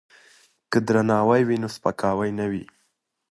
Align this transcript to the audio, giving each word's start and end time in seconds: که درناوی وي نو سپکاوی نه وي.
که 0.71 0.77
درناوی 0.87 1.41
وي 1.47 1.57
نو 1.61 1.67
سپکاوی 1.75 2.31
نه 2.39 2.45
وي. 2.51 2.63